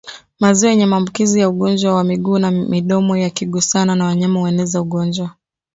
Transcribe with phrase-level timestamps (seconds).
[0.39, 5.29] Maziwa yenye maambukizi ya ugonjwa wa miguu na midomo yakigusana na wanyama hueneza ugonjwa